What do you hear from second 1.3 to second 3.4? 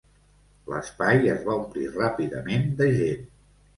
es va omplir ràpidament de gent.